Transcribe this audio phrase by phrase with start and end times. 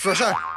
[0.00, 0.47] 说事儿。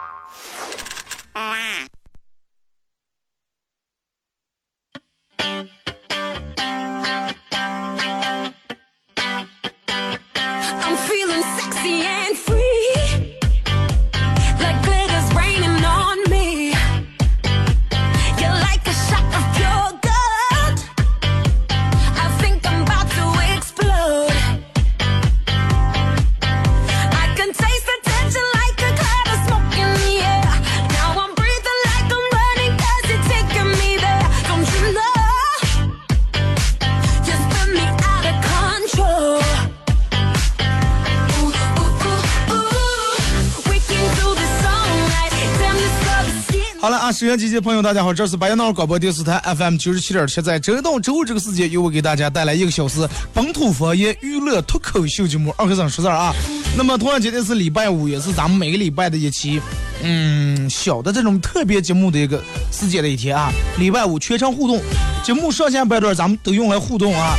[47.11, 55.53] 啊，收音机前朋友，大家好，这是白杨闹广播电视台 FM 九十七点七，在周到周五这个时间，由我给大家带来一个小时本土方言娱乐脱口秀节目。
[55.57, 56.33] 二和尚说字啊，
[56.77, 59.59] 那么同样今天是礼拜五，也是咱们每个礼拜的一期，
[60.01, 63.51] 嗯，小的这种特别节目的一个时间的一天啊。
[63.77, 64.81] 礼拜五全程互动，
[65.21, 67.35] 节目上线半段咱们都用来互动啊。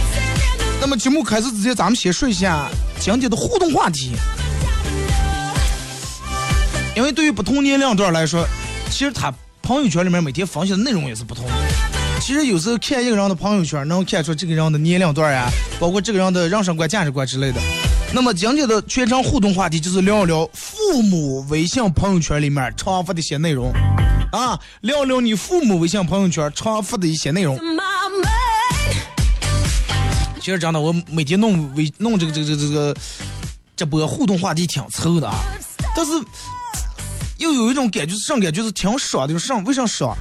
[0.83, 2.69] 那么节目开始之前，咱们先说一下
[3.01, 4.11] 今天的互动话题，
[6.95, 8.47] 因为对于不同年龄段来说。
[8.91, 11.53] 其实他朋友圈里面每天分享的内容也是不同的。
[12.21, 17.61] 其实有时候看一个人的朋友圈，能看出这个人的年龄段呀，包括这个人的人生观、价值观之类的。
[18.13, 23.73] 那么今天的全程互动话题就是聊一聊父母微信朋友圈里面常发的一些内容
[24.33, 27.59] 啊，聊聊你父母微信朋友圈常发的一些内容。
[30.41, 32.97] 其实真的，我每天弄微弄这个这个这个这个
[33.77, 35.37] 直播互动话题挺凑的啊，
[35.97, 36.13] 但是。
[37.43, 40.17] 又有一种感觉，上感觉是挺爽的，上为啥爽？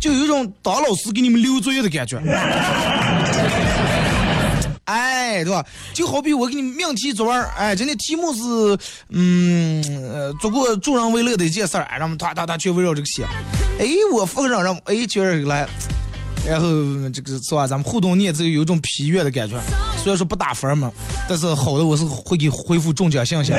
[0.00, 2.20] 就有一种当老师给你们留作业的感觉。
[4.86, 5.64] 哎，对吧？
[5.94, 9.82] 就好比我给你命题作文，哎，今天题目是，嗯，
[10.12, 13.24] 呃，做过助人为乐的一件事儿，让我们哒哒哒去围绕这个写。
[13.78, 15.66] 哎，我附个上让，哎，接着来，
[16.46, 16.68] 然后
[17.14, 17.66] 这个是吧？
[17.66, 19.58] 咱们互动念这个有一种批阅的感觉，
[20.02, 20.92] 虽然说不打分嘛，
[21.26, 23.54] 但是好的我是会给回复中奖信息。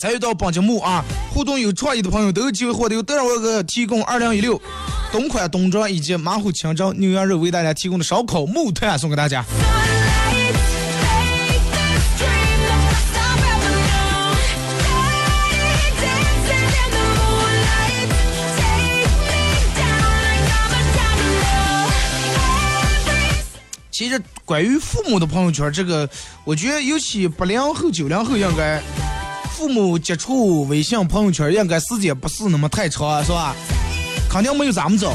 [0.00, 4.58] 参与到本节目啊，互动有创意的朋友都有机会获得由德尔沃克提供二零一六
[5.12, 9.44] 冬款冬装以及马虎清蒸牛羊肉为大家提供的烧烤木炭送给大家。
[23.90, 26.08] 其实关于父母的朋友圈，这个
[26.44, 28.82] 我觉得尤其八零后、九零后应该。
[29.60, 33.54] 父母接触微信朋友圈应该时间不是那么太长，是吧？
[34.26, 35.12] 肯定没有咱们早。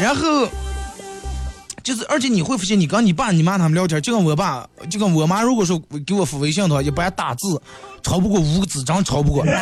[0.00, 0.48] 然后
[1.82, 7.60] 就是，而且你会发现，你跟你爸、你妈他们聊天，就跟我爸，就跟我妈，如果说给我发微信的话，一般打字
[8.02, 9.44] 超不过五个字，真超不过。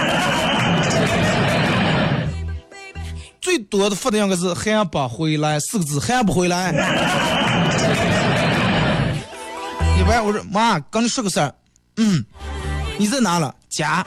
[3.43, 6.71] 最多的发的应该是还不回来四个字，还不回来。
[9.99, 11.53] 一般我说妈，跟你说个事儿，
[11.97, 12.25] 嗯。
[12.99, 13.55] 你在哪了？
[13.69, 14.07] 家，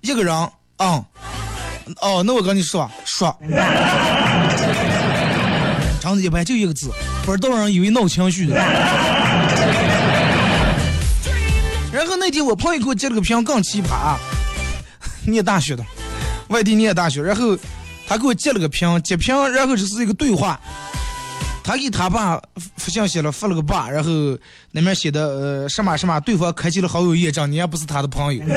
[0.00, 0.34] 一个人。
[0.78, 1.04] 嗯，
[2.00, 3.36] 哦，那我跟你说说，
[6.00, 6.90] 长子一般就一个字，
[7.24, 8.54] 不知道人以为闹情绪的。
[11.92, 14.16] 然后那天我朋友给我截了个屏，更奇葩，
[15.26, 15.84] 念大学的，
[16.48, 17.58] 外地念大学，然后
[18.06, 20.60] 他给我截了个屏，截屏，然后就是一个对话。
[21.68, 22.40] 他给他爸
[22.78, 24.10] 发信息了，发了个爸，然后
[24.70, 28.42] 那面写的呃什么什么，对方开启了好友验证，你也不是他的朋友，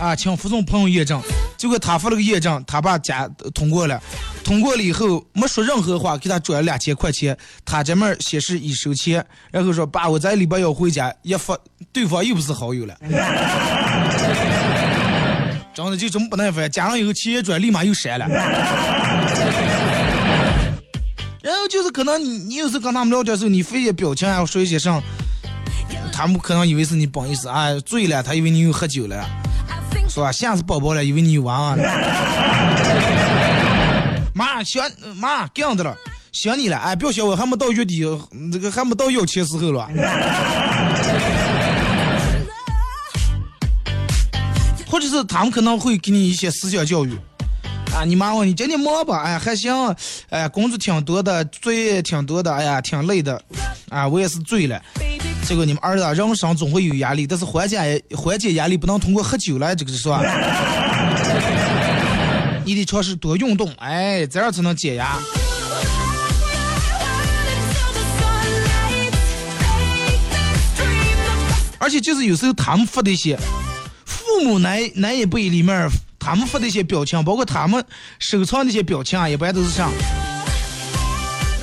[0.00, 1.20] 啊，请服从朋友验证。
[1.56, 4.00] 结果他发了个验证，他爸加通过了，
[4.44, 11.58] 通过了以后没说任何话，给他转了两千块钱，他这面显示已收钱，然后说爸，我在礼拜要回家，一发
[11.92, 12.96] 对方又不是好友了，
[15.74, 18.28] 真的就这么不耐烦，加上以后钱一转，立马又删了。
[21.42, 25.02] 然后就是可能你你有时跟他们聊天的时候，你发一些表情啊，说一些啥，
[26.12, 29.24] 他们可能以为是你不好意思啊，醉了，他以为你又喝酒了，
[30.08, 30.30] 是吧？
[30.30, 31.82] 吓死宝宝了，以为你有娃娃了。
[34.34, 34.84] 妈想
[35.16, 35.96] 妈干的了，
[36.30, 38.04] 想你了，哎，不要想我，还没到月底，
[38.52, 39.88] 这个还没到要钱时候了。
[44.86, 47.16] 或者是他们可能会给你一些思想教育。
[47.94, 49.22] 啊，你妈问你今天忙吧？
[49.22, 49.72] 哎，还行，
[50.30, 53.40] 哎，工作挺多的，作业挺多的，哎呀，挺累的，
[53.90, 54.80] 啊，我也是醉了。
[55.46, 60.22] 这个你们儿子啊人生总会有压力，但是缓解缓解压力不能通过喝酒来，这个是吧？
[62.64, 65.18] 你得尝试多运动，哎，这样才能解压。
[71.78, 73.36] 而且就是有时候他们发的一些
[74.04, 75.88] 父母那那一辈里面，
[76.20, 77.82] 他们发的一些表情，包括他们
[78.18, 79.90] 收藏那些表情啊，一般都是像？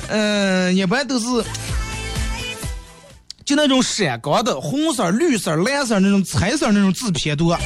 [0.08, 1.26] 嗯，一般都是
[3.44, 7.56] 就那种闪光的红色、绿色、蓝色那种彩色那种字偏多，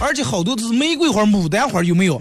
[0.00, 2.20] 而且好多都是玫瑰花、牡丹花，有没有？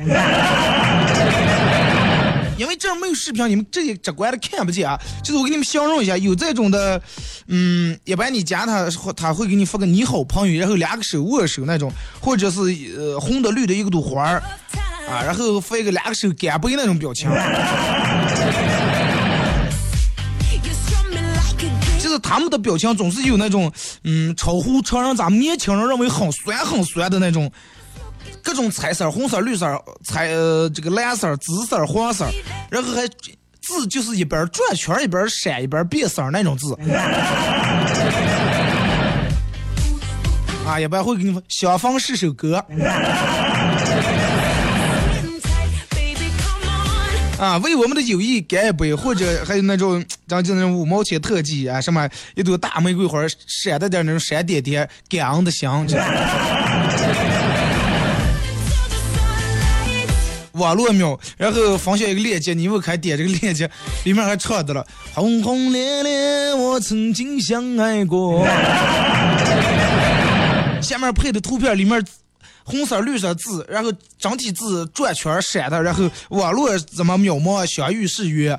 [2.61, 4.95] 因为这儿没有视频，你们这些直观的看不见啊。
[5.23, 7.01] 就是我给你们形容一下，有这种的，
[7.47, 8.87] 嗯，一般你加他，
[9.17, 12.59] 他会给你发个你好朋友，然后两个手握手那种，或者是
[12.95, 14.43] 呃红的绿的一个朵花儿
[15.09, 17.27] 啊，然后发一个两个手干杯那种表情。
[21.99, 23.71] 就是他们的表情总是有那种，
[24.03, 27.51] 嗯，超乎常人咱们年轻人认为很酸很酸的那种。
[28.43, 29.67] 各种彩色，红色、绿色、
[30.03, 32.25] 彩呃这个蓝色、紫色、黄色，
[32.69, 33.07] 然后还
[33.61, 36.75] 字就是一边转圈一边闪一边变色那种字。
[40.65, 42.63] 啊，一般会给你们相逢是首歌。
[47.39, 55.67] 啊，为我们的友谊干一杯，或者还有那种，咱就那种五毛钱特技啊，什么一朵大玫瑰花闪的点那种闪点点，感恩的心。
[60.53, 63.69] 网络秒，然后分享一个链接，你们看点这个链接，
[64.05, 68.45] 里面还唱的了，轰轰烈烈，我曾经相爱过。
[70.81, 72.03] 下面配的图片里面
[72.63, 78.57] 红色、绿色字，然后整体字转圈闪的，然后网络怎么渺茫，相遇是约。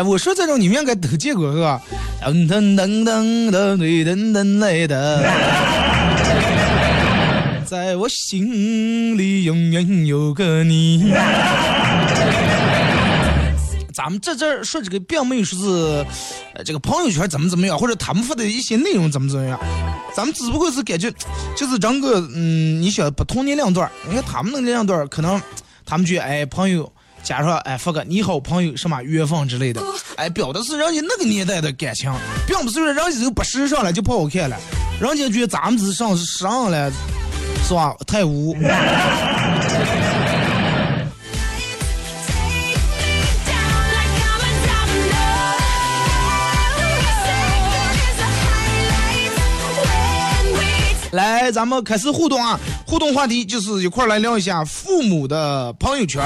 [0.00, 1.78] 哎，我说这种你们应该都见过是吧？
[2.22, 5.22] 噔噔噔噔噔噔噔来的，
[7.66, 11.12] 在我心里永远有个你。
[13.92, 16.06] 咱们这这儿说这个，并没有说是，
[16.64, 19.60] 这个朋友圈怎么怎么样，或者他们发的一些内容怎么怎么样，
[20.16, 21.12] 咱们只不过是感觉，
[21.54, 25.38] 就是整个，嗯，你想不同年龄段儿，因为他们那年龄段可能，
[25.84, 26.90] 他们觉得，哎，朋友。
[27.22, 29.80] 加上哎发个你好朋友什么缘分之类的，
[30.16, 32.12] 哎表的是人家那个年代的感情，
[32.46, 34.56] 并不是说人家就不时尚了就不好看了，
[35.00, 36.90] 人家觉得咱们是上时尚了，
[37.66, 37.94] 是吧？
[38.06, 38.56] 太污。
[51.12, 52.56] 来，咱们开始互动啊！
[52.86, 56.22] 互动话题就是一块来聊一下父母的朋友圈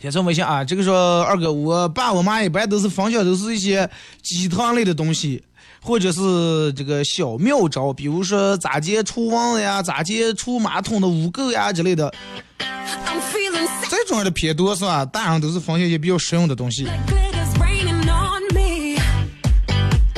[0.00, 0.02] 儿。
[0.02, 3.88] 先从微信啊，这个说二哥，我爸我妈一般都是分享都是一些
[4.22, 5.42] 鸡汤类的东西，
[5.82, 12.12] 或者是这个小妙招，比如说咋接厨房呀，咋接除马桶的污垢呀之类的。
[13.90, 15.04] 这种的偏多是吧？
[15.04, 16.88] 大人都是分享一些比较实用的东西。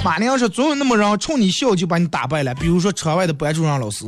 [0.04, 4.04] 马娘说总有那么人冲你笑就把你打败了，比如说车外的班主任老师。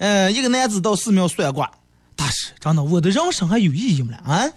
[0.00, 1.70] 嗯，一个男子到寺庙算卦，
[2.16, 4.16] 大师，真的，我的人生还有意义吗？
[4.24, 4.48] 啊，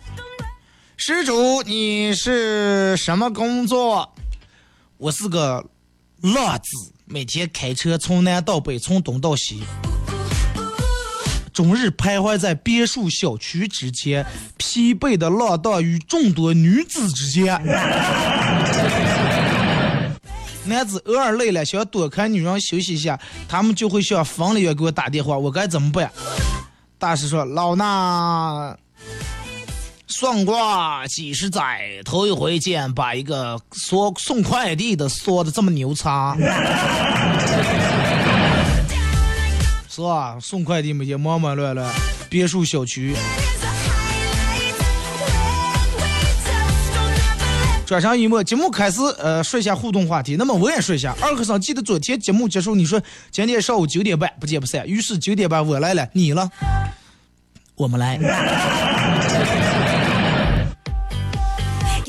[0.96, 4.16] 施主，你是什么工作？
[4.98, 5.66] 我是个
[6.22, 9.64] 浪子，每天开车从南到北，从东到西。
[11.52, 17.62] 终日徘徊在别墅小区之间，疲惫的浪荡于众多女子之间。
[20.66, 26.12] 男子偶尔累了，想躲开女人休息一下，他们就会向房里员给我打电话，我该怎么办？
[26.98, 28.76] 大师说：“老衲
[30.08, 36.38] 算卦几十载，头一回见把一个说送快递的说的这么牛叉。”
[39.90, 40.40] 是吧？
[40.40, 41.94] 送快递每天忙忙乱乱，
[42.30, 43.14] 别墅小区。
[47.86, 50.36] 转身一幕，节目开始，呃，说一下互动话题。
[50.38, 54.88] 那么我也说一下，二和尚记得昨天节目结束，你说今天上午九点半不见不散。
[54.88, 56.50] 于是九点半我来了，你了，
[57.76, 58.18] 我们来。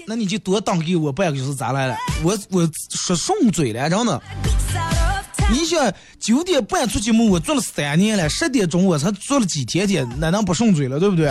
[0.06, 1.96] 那你就多等给我半个小时，咋来了？
[2.22, 4.22] 我我说顺嘴了，真的。
[5.50, 11.30] 你想九点半出节目，我做了三年了，十点钟我才做了几天天，哪能不顺嘴了，对不对？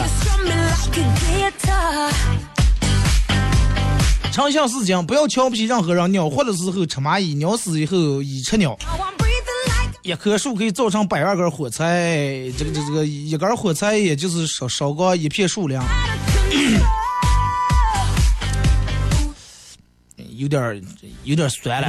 [4.33, 4.41] Strumming like a guitar.
[4.43, 6.11] 长相思讲，不要瞧不起任何人。
[6.11, 8.75] 鸟活的时候吃蚂蚁，鸟死以后蚁吃鸟。
[10.01, 15.85] 一棵树可以造成百万根火柴，这个这个这个一根火柴也就是烧烧个一片树量，
[20.35, 20.81] 有点儿
[21.23, 21.87] 有点儿酸了。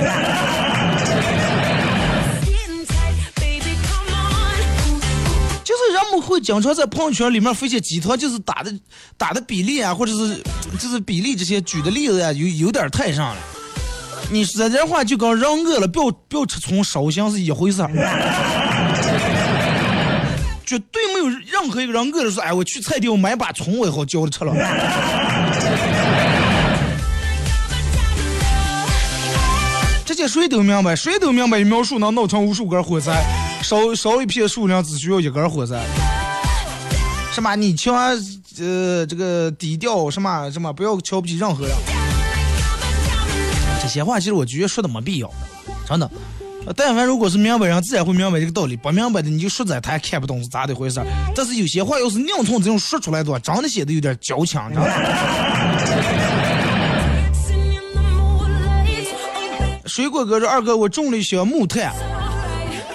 [6.35, 8.75] 会经常在朋友圈里面分析鸡汤，就是打的
[9.17, 10.43] 打的比例啊，或者是
[10.81, 13.37] 就是比例这些举的例子啊，有有点太上了。
[14.33, 17.89] 你说这话就跟人饿了不要不要吃葱烧香是一回事儿，
[20.67, 24.53] 绝对没有任何一个人饿了说，哎，我去菜店我买把葱我也好浇着吃了。
[30.05, 33.23] 这些谁都明白，谁都明白，一苗树能闹成无数根火柴，
[33.63, 35.85] 烧烧一片树林只需要一根火柴。
[37.35, 37.57] 什么？
[37.57, 38.17] 你千万，
[38.61, 41.75] 呃，这个低调，什么什么，不要瞧不起任何人。
[43.83, 45.29] 这些话其实我觉得说的没必要，
[45.85, 46.09] 真的。
[46.77, 51.03] 但凡如果是明白人，自然会明白这个道理；不明白的，你就说在他也看不懂是咋的回事。
[51.35, 54.91] 但是有些话要是硬从这种说出来的话，真的显得有点矫情，知道吗？
[59.87, 61.93] 水果哥说：“二哥，我种了一些木炭，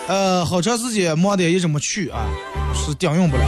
[0.08, 2.25] 呃，好长时间忙的一直没去啊，
[2.74, 3.43] 是顶用不了。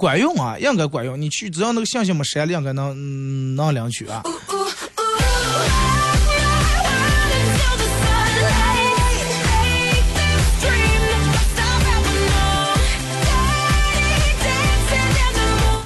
[0.00, 1.20] 管用啊，应该管用。
[1.20, 4.22] 你去，只要那个信息没删了，应该能能领取啊。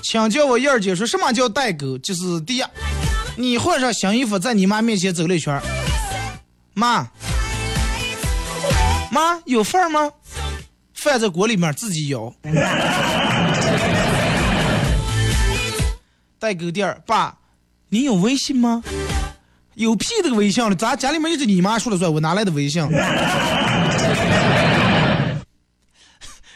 [0.05, 1.99] 请叫我燕儿姐说什么叫代沟？
[1.99, 2.63] 就是第一，
[3.37, 5.61] 你换上新衣服在你妈面前走了一圈，
[6.73, 7.09] 妈，
[9.11, 10.09] 妈有饭吗？
[10.95, 12.33] 饭在锅里面自己舀。
[16.45, 17.35] 代购店，爸，
[17.89, 18.83] 你有微信吗？
[19.77, 22.87] 有屁这个微信了，咱家里面一直你妈说了算，我哪来的微信？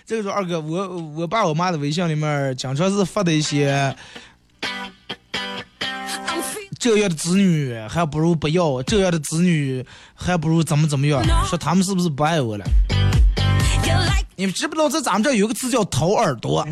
[0.04, 3.96] 这个时候二哥，我我爸我妈的微信里面经常是发的一些
[6.78, 9.82] 这样的子女还不如不要，这样的子女
[10.14, 12.64] 还不如怎么怎么样，说他们是不是不爱我了？
[14.36, 16.62] 你们知不知道在咱们这有个词叫掏耳朵？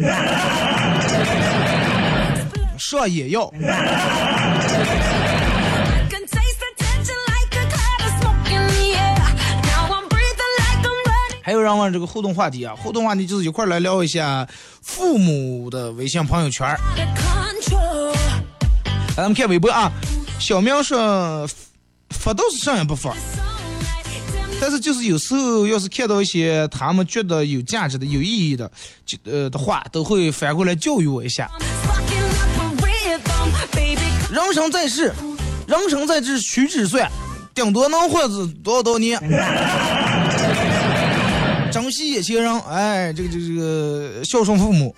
[2.88, 3.50] 说也要。
[11.42, 14.46] 还有让问这个互动话题啊，互动话题就是一块来聊一下
[14.82, 16.66] 父母的微信朋友圈。
[16.68, 16.76] 来，
[19.16, 19.90] 咱们看微博啊，
[20.38, 21.48] 小喵说
[22.10, 23.12] 发倒是上也不发，
[24.60, 28.70] 但是就是有时候要是看到一些他们觉得有价值的、有意义的，
[29.04, 31.50] 就呃的话，都会反过来教育我一下。
[34.28, 35.12] 人生在世，
[35.68, 37.08] 人生在世屈指算，
[37.54, 38.28] 顶多能活着
[38.62, 39.20] 多少多少年。
[41.70, 44.94] 珍惜眼前人，哎，这个这个这个孝顺父母。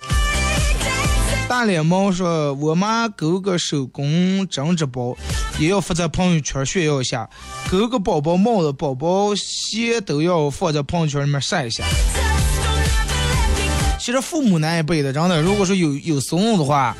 [1.47, 5.15] 大脸猫说：“我妈勾个手工针织包，
[5.59, 7.29] 也要发在朋友圈炫耀一下。
[7.71, 11.83] 勾个宝宝帽子、宝宝鞋都要放在朋友圈里面晒一下。
[13.99, 16.95] 其实父母那一辈的，真的，如果说有有孙子的话，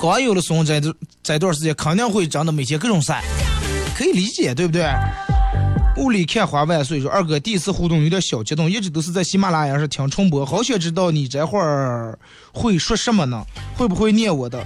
[0.00, 3.22] 刚有了孙子这这段时间，肯定会真的每天各种晒，
[3.94, 4.86] 可以理解，对不对？
[5.98, 12.18] 雾里看花万岁说二哥第一次互动有点小激动，一直都是在喜马拉雅上听重播，好想知道你这会儿
[12.50, 13.44] 会说什么呢？
[13.76, 14.64] 会不会念我的？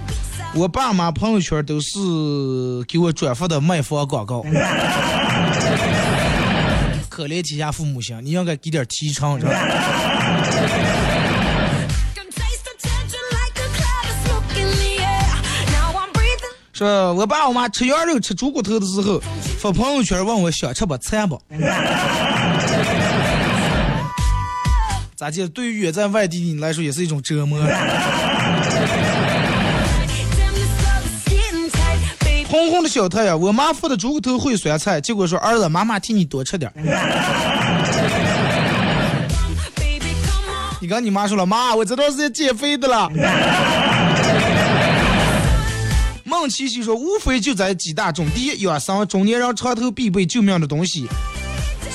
[0.53, 1.89] 我爸妈朋友圈都是
[2.87, 4.41] 给我转发的卖房广告。
[7.09, 9.51] 可怜天下父母心，你应该给点提成，是吧？
[16.75, 19.17] 说我爸我妈吃羊肉、吃猪骨头的时候，
[19.59, 21.41] 发朋友圈问我想吃不馋不？
[25.15, 27.57] 咋记得对于远在外地的你来说也是一种折磨。
[32.49, 36.69] 红红的小太阳，我妈发的猪骨头烩酸菜，结果说儿子，妈妈替你多吃点.
[40.81, 43.09] 你跟你妈说了，妈，我这段时间减肥的了。
[46.45, 51.09] 孟琪琪说，无非就在几大种：第一，养生，中年人床头必备救命的东西，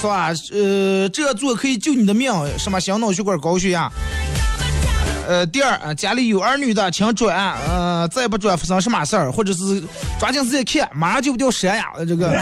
[0.01, 0.33] 是吧？
[0.51, 3.89] 呃，这样做可以救你的命，什么心脑血管、高血压。
[5.29, 9.81] 呃，第二，家里有儿女的，请转，呃，再不转发生什么事儿，或者是
[10.19, 12.37] 抓紧时间看，马上就不掉山呀，这个。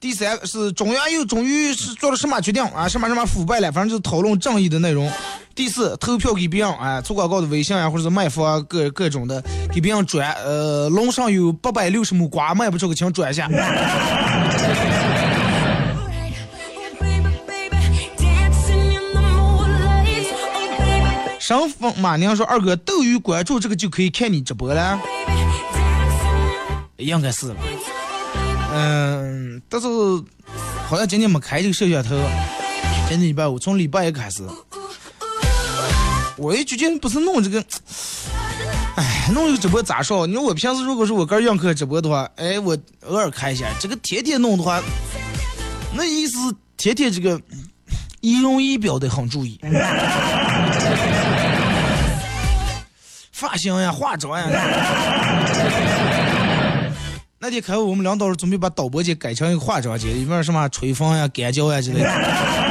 [0.00, 2.88] 第三是中央又终于是做了什么决定啊？
[2.88, 5.12] 什么什么腐败了，反正就是讨论正义的内容。
[5.60, 10.32] 第四，投票给别人哎，做广告的微信啊，或者是卖房啊各各种的，给别人转。
[10.42, 13.44] 呃，楼上有八百六十亩瓜，卖不出个请转一下。
[13.44, 13.52] Oh
[16.98, 20.32] baby, baby, dancing in the moonlight.
[20.32, 24.98] Oh baby, 上峰马娘说：“二哥，斗鱼关注这个就可以看你直播了，
[26.96, 27.56] 应该是吧？
[28.72, 29.86] 嗯，但是
[30.88, 32.16] 好像今天没开这个摄像头。
[33.10, 34.42] 今天礼拜五，从礼拜一开始，
[36.40, 37.62] 我也最近不是弄这个，
[38.96, 40.26] 哎，弄这个直播咋说？
[40.26, 42.74] 你说我平时如果是我个人映客直播的话，哎，我
[43.06, 43.66] 偶尔开一下。
[43.78, 44.80] 这个天天弄的话，
[45.94, 46.38] 那意思
[46.78, 47.38] 天天这个
[48.22, 49.60] 仪容仪表得很注意。
[53.32, 54.46] ”发型呀、化妆呀。
[57.38, 62.69] 那天开会，我们领导准备把导播间改成一个化妆间，里面什么吹风呀、干胶呀之类的。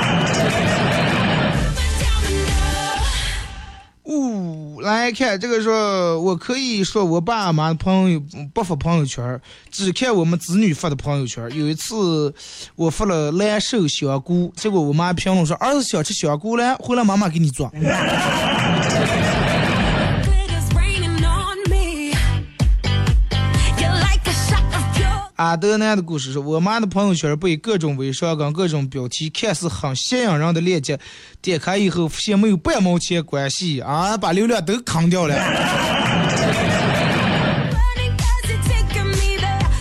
[4.91, 8.21] 来看这个说，我可以说我爸妈朋友
[8.53, 9.39] 不发朋友圈，
[9.71, 11.43] 只看我们子女发的朋友圈。
[11.55, 12.33] 有一次
[12.75, 17.71] 我发了蓝瘦香菇，结果我妈评论说儿子想吃香菇了，回来妈妈给你做。
[25.39, 30.99] 阿德南的故事是我妈的朋友圈被各种微商跟各种标题看似很吸引人的链接，
[31.41, 35.35] 点开以后发现没有半毛钱关系啊，把流量都坑掉了.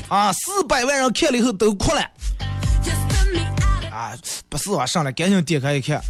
[0.07, 0.33] 啊！
[0.33, 2.01] 四百万人看了以后都哭了
[3.91, 4.13] 啊！
[4.49, 6.01] 不是啊，上来赶紧点开一看.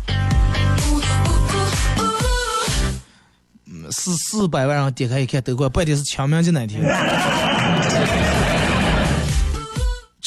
[3.91, 6.83] 四四百万人点开一看都哭，半天是清明节那天。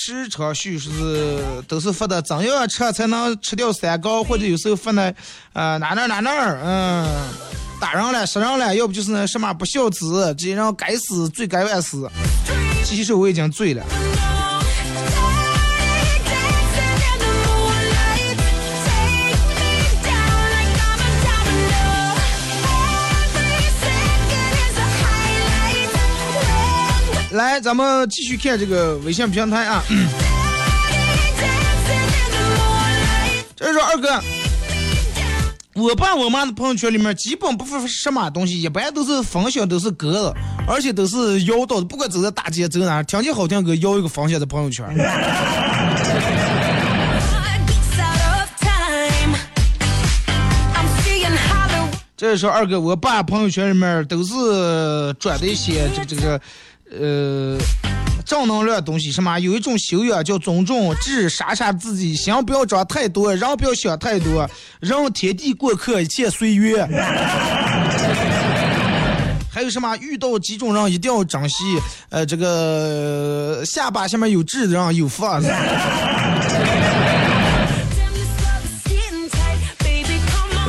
[0.03, 5.13] 时常叙是都是发的怎样吃才能吃掉三高，或者有时候发的
[5.53, 6.31] 呃哪哪哪哪
[6.63, 7.07] 嗯
[7.79, 12.09] 打人了杀人了，要不就是那什么不孝子，这些人该死罪该万死。
[12.83, 13.85] 其实我已经醉了。
[27.31, 29.83] 来，咱们继续看这个微信平台啊。
[33.55, 34.21] 这是说二哥，
[35.75, 40.35] 我爸我妈的朋友圈里面基本不发什么东西，一般都是分享都是歌的，
[40.67, 44.85] 而且都是摇到的，不管走在大街走哪儿，听见好听歌摇一个分享在朋友圈。
[52.17, 56.39] 这是说二哥，我爸朋友圈里面都是转的一些这个这个
[56.99, 57.57] 呃
[58.25, 64.49] 正能量东西，什么有一种修养叫尊重，智傻傻自己，心不要装太多，人不要想太多，
[64.79, 66.87] 人天地过客，一切随缘。
[69.53, 71.55] 还有什么遇到几种人一定要珍惜，
[72.09, 75.25] 呃，这个下巴下面有痣的人有福。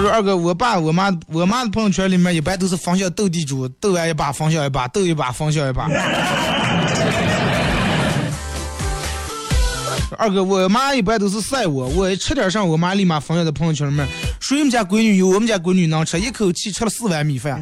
[0.02, 5.86] 说二哥，我爸我妈我妈的朋友圈里面一般都是方向斗地主，斗完一把方向一把，斗一把方向一把。
[10.18, 14.04] 二哥，我妈一般都是晒我，我吃点上，我妈立马分享在朋友圈里面，
[14.40, 17.60] 说我们家闺女有我们家闺女能吃，一口气吃了四碗米饭。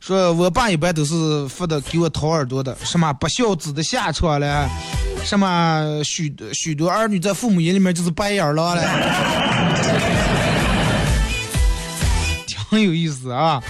[0.00, 4.68] 说我爸一般都是发的给我掏耳朵的，什么不孝子的下场了，
[5.24, 8.82] 什么许许多儿女在父母眼里面就是白眼狼了，
[12.46, 13.62] 挺有意思啊。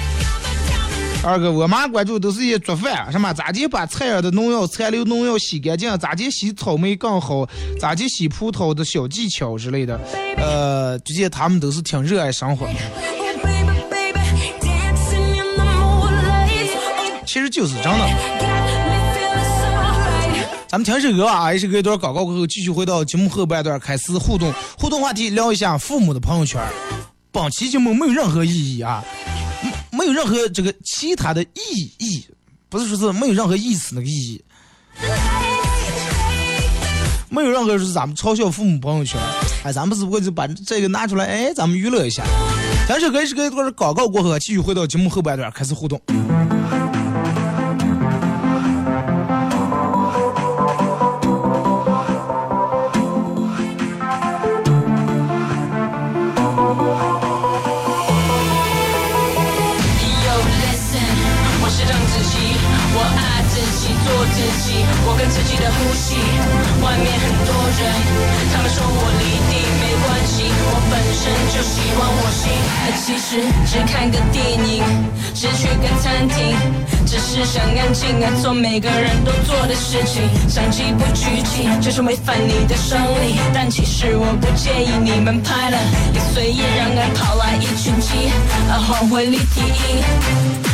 [1.22, 7.46] 二哥，我妈关注都是一些做饭，什么咋地把菜儿的农药、残留农药洗干净，咋地洗草莓更好，
[7.78, 10.00] 咋地洗葡萄的小技巧之类的。
[10.38, 12.72] 呃，这些他们都是挺热爱生活的。
[15.58, 16.02] Oh.
[16.02, 16.08] Oh,
[17.26, 18.39] 其实就是真的。
[20.70, 26.64] 咱们听首歌啊，一首歌一段广告过后，继续回到节目后半段开始互动，互动话题聊一下父母的朋友圈。
[27.32, 29.04] 本期节目没有任何意义啊，
[29.90, 32.24] 没没有任何这个其他的意义，
[32.68, 34.44] 不是说是没有任何意思那个意义，
[37.28, 39.20] 没有任何是咱们嘲笑父母朋友圈。
[39.64, 42.22] 哎，咱们只不过就把这个拿出来，哎，咱们娱乐一下。
[42.86, 46.00] 听首歌一首歌一段广告过后，继续回到节目后半段开始互动。
[67.70, 67.80] 人，
[68.52, 71.22] 他们说我离地没关系，我本身
[71.54, 72.50] 就喜欢我心。
[73.02, 73.28] 其实
[73.66, 74.82] 只看个电影，
[75.34, 76.56] 只去个餐厅，
[77.10, 80.22] 只是想安静啊，做每个人都做的事情。
[80.48, 83.34] 相机不举起，就是违反你的生理。
[83.52, 85.78] 但其实我不介意你们拍了，
[86.14, 88.30] 也随意让人跑来一群鸡，
[88.70, 89.98] 啊，黄昏立体音。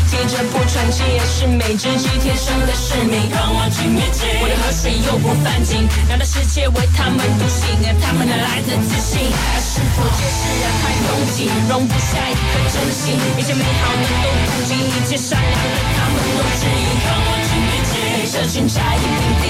[0.07, 3.33] 提着不喘气，也是每只鸡天生的使命。
[3.33, 9.25] 让我去面镜，我的河水又不犯禁，让这世界为他们独行，而他们哪来的自信？
[9.25, 13.16] 而是否皆是人太拥挤，容不下一颗真心？
[13.35, 16.85] 一切美好的都不及，一切善良的他们都质疑。
[17.07, 17.95] 让我去面镜，
[18.33, 19.45] 这群假意平地，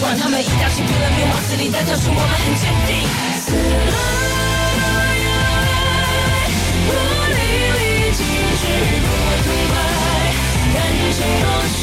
[0.00, 2.90] 管他们一大起拼了命往死里，但跳出我们很坚定。
[3.44, 3.90] 死了
[4.76, 4.84] 都
[5.22, 5.28] 要
[6.34, 6.50] 爱，
[6.86, 6.90] 不
[7.30, 7.38] 淋
[7.76, 7.78] 漓
[8.16, 8.18] 尽
[8.60, 8.62] 致
[9.02, 9.08] 不
[9.44, 9.74] 痛快，
[10.74, 10.76] 感
[11.12, 11.82] 情多深，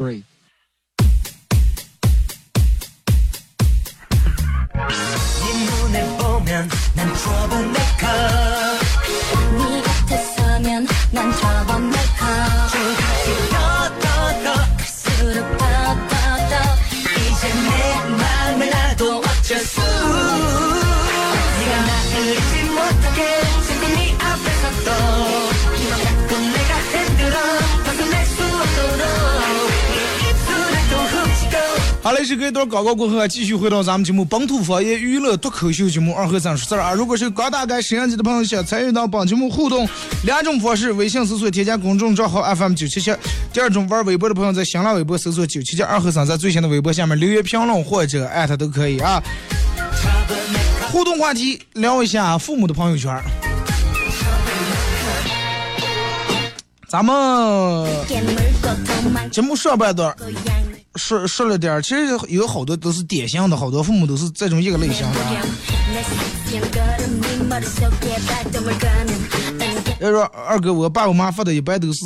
[0.00, 0.29] Three.
[32.20, 36.92] 开是这一段广告过后啊，继续回到咱们节目《本土方言娱乐脱口秀》节目二和三十四啊！
[36.92, 39.88] 如果是刚打开摄像机的朋友，想参与到本节目互动，
[40.24, 43.14] 两种方式：微信搜索添加公众账号 FM 九七七；
[43.54, 49.22] 第二种，玩微博的朋友在新浪微博搜索九七七二和三，在最新的微博下面留言评论或者艾特都可以啊。
[50.92, 53.18] 互动话题，聊一下父母的朋友圈。
[56.86, 57.88] 咱们
[59.30, 60.14] 节目上半段。
[61.00, 65.18] 说说了点，其实有好多都是典型的，好多父母都是这种一个类型的。
[69.98, 72.04] 要说二哥，我爸我妈发的一般都是，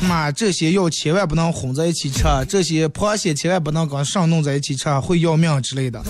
[0.00, 6.02] 妈这些药千万不能混在一起吃，这些螃蟹千万不能跟上弄在一起吃，会要命之类的。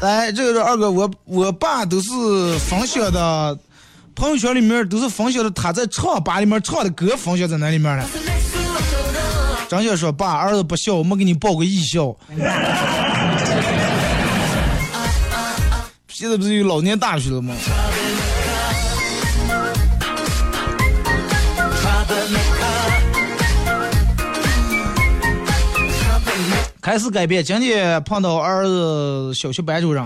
[0.00, 2.10] 来， 这个是二哥，我我爸都是
[2.58, 3.58] 分享的，
[4.14, 8.06] 朋友圈里面都是分享的他在唱吧里面唱的歌，分享在那里面了。
[9.68, 12.16] 张姐说：“爸，儿子不孝，我没给你报个艺校。
[16.08, 17.54] ”现在不是有老年大学了吗？
[26.88, 27.44] 开始改变。
[27.44, 30.02] 今天碰到儿子小学班主任，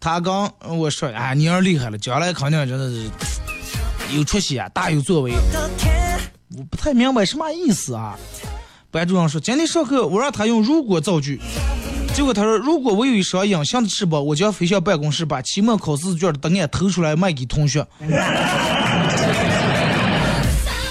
[0.00, 3.08] 他刚我说：“哎，你儿厉害了，将来肯定真的是
[4.12, 5.32] 有出息啊，大有作为。”
[6.58, 8.18] 我不太明白什么意思啊。
[8.90, 11.40] 班主任说：“今天上课我让他用如果造句，
[12.12, 17.86] 结果他说如果我有一双隐形的翅膀，我将飞向办公室，把期末考试卷的答案偷出来卖给同学。”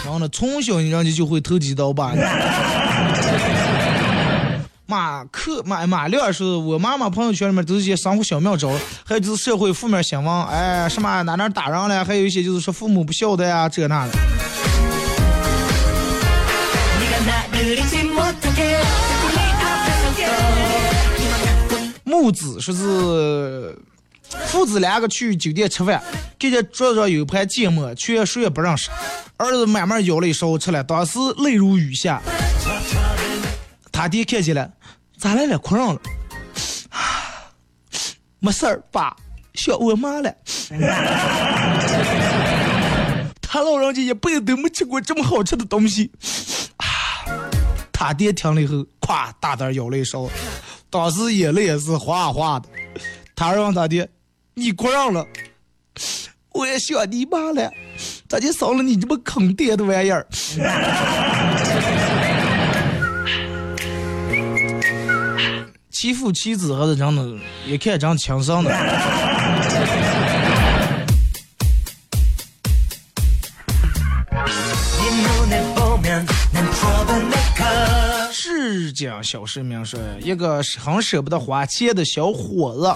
[0.05, 2.13] 然后呢，从小人家就会投机倒把。
[4.87, 8.69] 马克马马亮是我妈妈朋友圈里面都是一些生活小妙招，
[9.03, 14.13] 还有就是社会负面新闻，哎，什么哪哪打人了，还有一些就是说父母不孝的呀，这那的。
[22.03, 23.75] 木子说是
[24.45, 25.99] 父子两个去酒店吃饭，
[26.37, 28.91] 看见桌上有一盘芥末，却谁也不认识。
[29.37, 32.21] 儿子慢慢舀了一勺吃了，当时泪如雨下。
[33.91, 34.69] 他爹看见了，
[35.17, 35.57] 咋来了？
[35.57, 36.01] 哭上了。
[38.39, 39.15] 没事儿，爸，
[39.53, 40.35] 想我妈了。
[43.41, 46.11] 他老人家一辈子都没吃过这么好吃的东西。
[47.91, 50.29] 他爹听了以后，咵大胆咬了一勺，
[50.89, 52.69] 当时眼泪也是哗哗的。
[53.35, 54.07] 他让他爹，
[54.53, 55.25] 你哭上了，
[56.51, 57.71] 我也想你妈了，
[58.27, 60.27] 咋就少了你这么坑爹的玩意儿？
[65.95, 67.25] 欺负妻子还是真的，
[67.65, 68.69] 一看真轻生的。
[78.33, 82.93] 市井小市民说，一个很舍不得花钱的小伙子，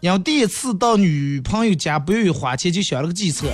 [0.00, 3.46] 因第一次到女朋友家不愿意花钱，就想了个计策。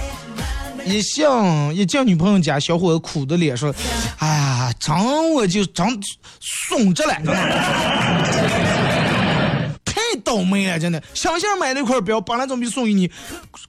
[0.86, 3.74] 一想一进女朋友家，小伙子苦着脸说
[4.18, 4.94] ：“哎呀，真
[5.32, 5.84] 我就真
[6.40, 7.16] 怂着了，
[10.36, 11.02] 倒霉了，真的！
[11.14, 13.10] 想想买那块表，本来准备送给你，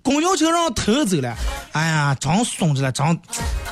[0.01, 1.35] 公交车让偷走了，
[1.71, 3.19] 哎呀，真怂着了，真。”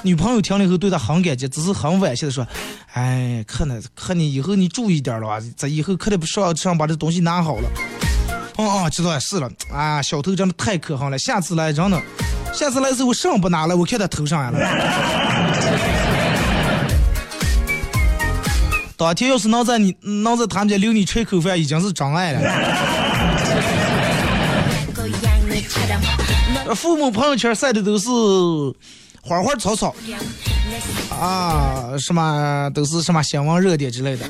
[0.03, 2.45] 女朋友听了以后对他很感激，只是很惋惜的说
[2.93, 7.69] ：“哎，可能可你以后你注意点了吧，咱以后可得不上上把这东西拿好了。”
[8.57, 9.49] 哦哦，知道是了。
[9.73, 12.01] 啊，小偷真的太可恨了，下次来真的。
[12.53, 15.54] 下次来的时候我上不拿了，我看他头上来了。
[18.97, 22.39] 当天要是能在你能在他们家留你吃一口饭，已经是真爱了。
[26.73, 28.07] 父母朋友圈晒的都是
[29.21, 29.93] 花花草草，
[31.09, 34.25] 啊，什么都是什么新闻热点之类的。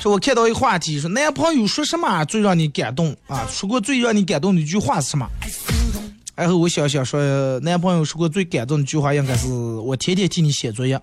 [0.00, 3.46] 说，我看到一个话题，说男朋友说什么最让你感动啊？
[3.50, 5.26] 说过最让你感动的一句话是什么？
[6.36, 7.20] 然后我想想说，
[7.60, 11.00] 男朋友说过最感动的一句话应该是我天天替你写作业。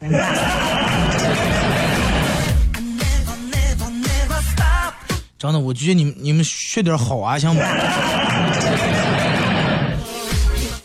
[5.39, 7.61] 真的，我觉得你们你们学点好啊，行吗？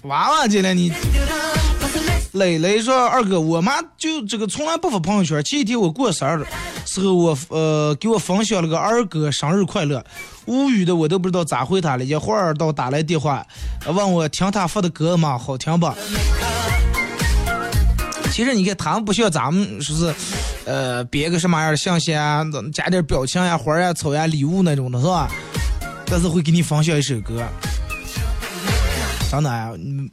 [0.03, 0.93] 娃娃进来你。
[2.33, 5.43] 磊磊说：“二哥，我妈就这个从来不发朋友圈。
[5.43, 6.47] 前几天我过生日
[7.03, 10.05] 时候，我呃给我分享了个二哥生日快乐，
[10.47, 12.05] 无语的我都不知道咋回他了。
[12.05, 13.47] 一会儿到打来电话，
[13.87, 15.39] 问我听他发的歌吗？
[15.39, 15.93] 好听不？
[18.33, 20.15] 其实你看他们不需要咱们说是，
[20.65, 25.31] 呃编个什么样的信息啊，加点表情呀、花呀、草呀、礼物那种的是吧？
[26.07, 27.43] 但是会给你分享一首歌，
[29.31, 30.09] 真的呀，嗯。”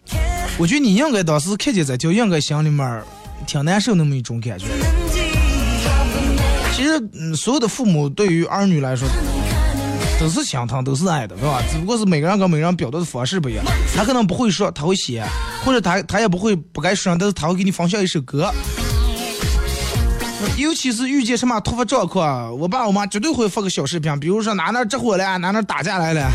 [0.59, 3.03] 我觉得你应该当时看见这条，应该心里面
[3.47, 4.67] 挺难受那么一种感觉。
[6.75, 9.07] 其实，嗯，所有的父母对于儿女来说
[10.19, 11.61] 都是心疼，都是爱的，是吧？
[11.71, 13.63] 只不过是每个人跟每个人表达的方式不一样。
[13.95, 15.23] 他可能不会说，他会写，
[15.63, 18.51] 或者他他也不会不该说，但是他会给你放下一首歌。
[20.57, 26.29] 尤其是遇见什么突发状况，我爸我妈绝对会发个小视频，比如说哪哪着火了，哪哪打架来了。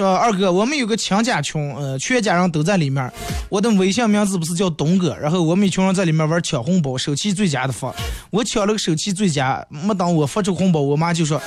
[0.00, 3.12] 说二哥，我们有个亲家群，呃，全家人都在里面。
[3.50, 7.94] 我的微信名字不是叫东哥，然后我们一群人在里面玩抢红包，手气最佳的发。
[8.30, 11.38] 我抢了个手气最佳，没等我发出红包，我妈就说：“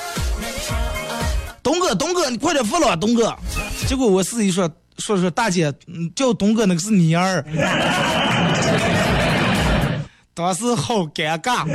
[1.64, 3.36] 东哥，东哥，你快点发了，东哥。”
[3.90, 5.74] 结果我司机说说说大姐，
[6.16, 7.44] 叫东哥那个是你儿。
[10.36, 11.66] 当时好尴尬。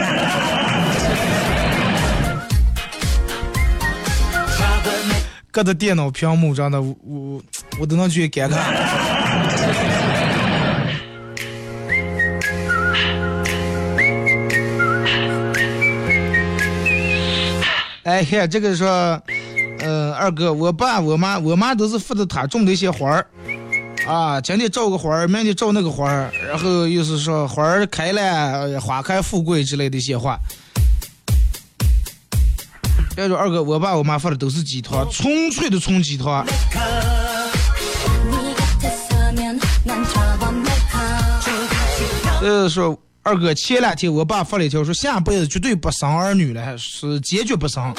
[5.59, 7.43] 隔着电脑屏幕上的我我
[7.81, 8.55] 我都能觉得尴尬。
[18.05, 19.21] 哎呀，这个说，
[19.81, 23.27] 呃，二哥，我爸我妈我妈都是负责他种的一些花儿，
[24.07, 30.39] 啊，今天照个花儿，明天照那个花儿，然后又是说花儿开了，花开富贵之类的一些话。
[33.19, 36.47] 要说二哥，我爸我妈发的都是鸡汤，纯粹的纯鸡汤。
[42.41, 47.93] 呃，说二哥，前两天我爸发了一条，说下辈子绝对不生儿女了，是坚决不生。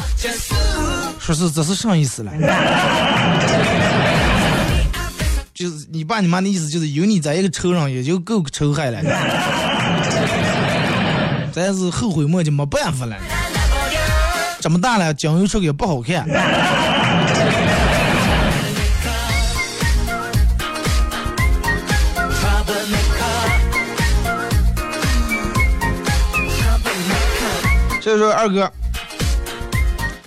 [1.20, 2.32] 说是这是啥意思了？
[5.54, 9.02] 就是你爸你妈的意思，就是有你在一个仇人也就够仇恨了，
[11.52, 13.18] 咱是后悔莫及，没办法了。
[14.62, 16.28] 这么大了，金鱼出也不好看。
[28.02, 28.72] 所以说，二哥，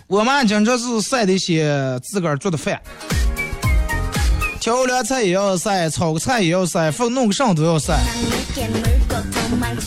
[0.06, 2.80] 我妈经常是晒的些自个儿做的饭，
[4.60, 7.98] 调凉菜也要晒，炒个菜也要晒，放弄个上都要晒。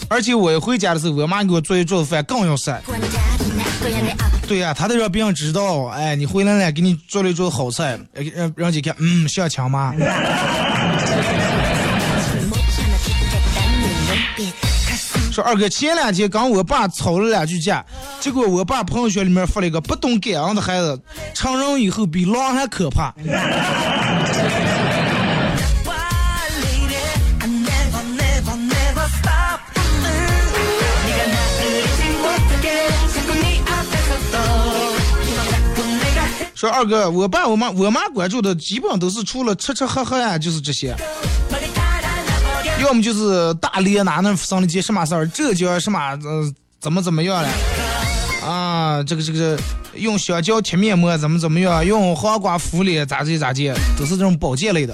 [0.10, 2.81] 而且我一回家的时候，我妈给我做一做饭更要晒。
[4.47, 7.99] 对呀他得让别人知道哎你回来了给你做了一桌好菜
[8.36, 9.93] 让让姐看嗯像强妈
[15.31, 17.84] 说二哥前两天跟我爸吵了两句架
[18.19, 20.99] 结果我爸朋友圈里面发了一个不懂感恩的孩子
[21.34, 23.13] 成人以后比狼还可怕。
[36.69, 40.95] 二哥，我爸我妈我妈关注的，基本都是除了吃吃喝喝啊，就是这些，
[42.82, 47.49] 要么就是大连哪能上脸去，什么事儿，这叫什么，呃，怎么怎么样了？
[48.45, 49.58] 啊，这个这个，
[49.95, 51.86] 用小胶贴面膜，怎么怎么样？
[51.86, 54.93] 用黄瓜敷脸，咋地咋地，都是这种保健类的。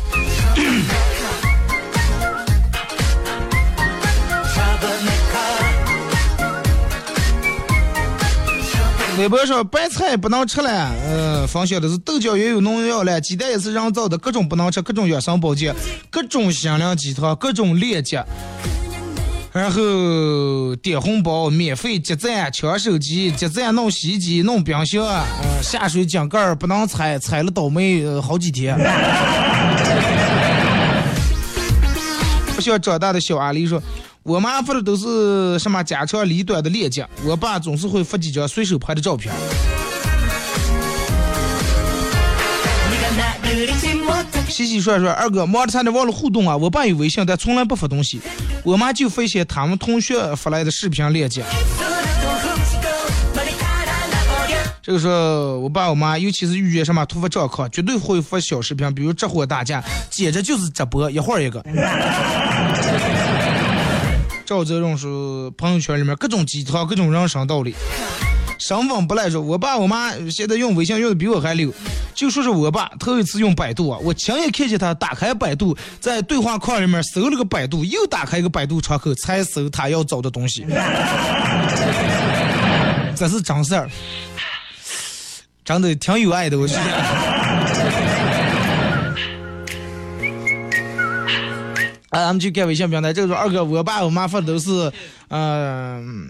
[9.22, 15.76] 微博说白菜不能吃了，呃，分享的是豆角也有农药了，鸡蛋也是人造的，各种不能吃，各种养生保健，
[16.10, 18.26] 各种心灵鸡汤，各种链接，
[19.54, 28.76] 然后点红包，免费集赞，抢手机，集赞弄洗衣机，弄冰箱，呃，下水井盖不能踩，踩了倒霉、好几天。
[32.56, 33.80] 不想长大的小阿狸说，
[34.24, 39.34] 我妈发的都是什么家长里短的链接，我爸总是会发几张随手拍的照片。
[44.48, 46.56] 洗洗涮涮，二哥忙着差点忘了互动啊！
[46.56, 48.22] 我爸有微信，但从来不发东西，
[48.64, 51.44] 我妈就发些他们同学发来的视频链接。
[54.84, 61.64] 这个时候，我爸我妈，尤其是遇见什么突发状况，绝对会发小视频，比如这伙打架，简直就是直播一会儿一个。
[64.52, 67.74] 赵泽荣说，朋友圈里面各种鸡汤，各种人生道理。
[68.60, 71.74] 生分不赖说，我爸我妈现在用微信用的比我还溜。
[72.14, 80.66] 就说是我爸头一次用百度啊，我亲眼看见他打开百度，在对话框里面搜了个百度，又打开一个百度窗口，才搜他要找的东西。
[83.16, 83.90] 这是真事儿。
[85.64, 87.31] 真的挺有爱的，我觉得。
[92.12, 93.12] 啊，咱们就改微信平台。
[93.14, 94.92] 这个说二哥，我爸我妈反的都是，
[95.30, 96.28] 嗯、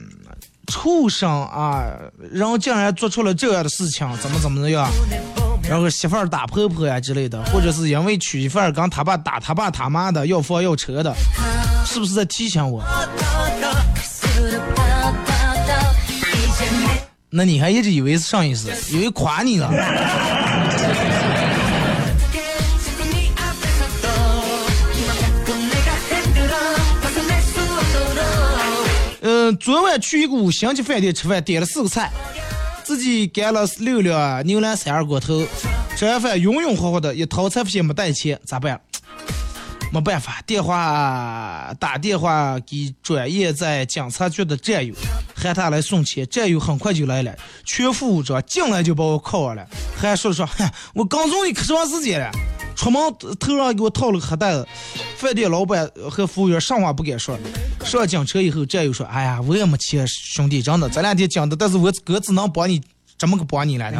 [0.67, 1.83] 畜生啊，
[2.31, 4.87] 然后竟然做出了这样的事情，怎么怎么的呀？
[5.67, 11.11] 然后媳妇儿打婆婆呀之类的，或者是因为娶媳妇儿跟他爸打他爸他妈的，要房要车的，
[11.85, 12.83] 是不是在提醒我？
[17.29, 19.67] 那你还一直以为是上意思，以为夸你呢。
[29.57, 32.11] 昨晚去一个五星级饭店吃饭，点了四个菜，
[32.83, 35.45] 自己干了六两牛腩三二锅头，
[35.95, 38.79] 吃完饭晕晕乎乎的，一掏才发现没带钱，咋办？
[39.93, 44.93] 没办法，电话打电话给专业在警察局的战友，
[45.35, 46.25] 喊他来送钱。
[46.27, 47.35] 战友很快就来了，
[47.65, 50.47] 全副武装，进来就把我铐上了，还说说，
[50.93, 52.31] 我刚从你可长时间了。
[52.75, 52.99] 出门
[53.39, 54.67] 头上给我套了个黑袋子，
[55.17, 57.37] 饭店老板和服务员上话不敢说。
[57.83, 62.81] 上警车以后，战友说：“哎呀，我也没钱，兄弟，真的，咱俩天讲的，但是我哥只能帮你
[63.17, 63.91] 这么个帮你了。”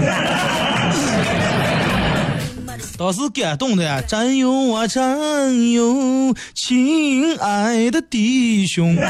[2.98, 8.96] 当时感动的呀，战友啊战友，亲爱的弟兄。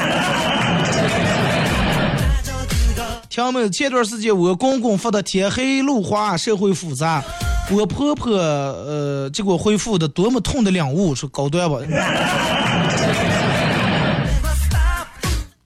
[3.30, 7.24] 听们，前段时间我公公发的天黑路滑，社会复杂。
[7.70, 11.78] 我婆婆呃，结果回复的多么痛的领悟，说高端吧。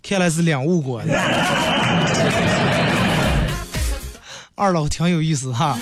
[0.03, 1.01] 看来是领悟过。
[4.53, 5.77] 二老挺有意思哈。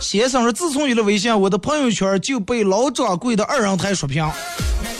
[0.00, 4.28] 先生说，自从有了微信，我的朋友圈就被老掌柜的二人台刷屏。